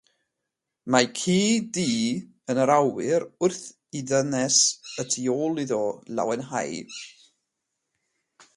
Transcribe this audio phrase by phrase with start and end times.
[0.93, 1.35] Mae ci
[1.75, 1.83] du
[2.53, 3.61] yn yr awyr wrth
[3.99, 4.59] i ddynes
[5.03, 5.81] y tu ôl iddo
[6.21, 6.83] lawenhau.